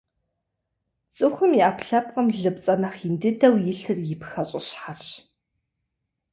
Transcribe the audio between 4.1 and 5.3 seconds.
и пхэщӏыщхьэрщ.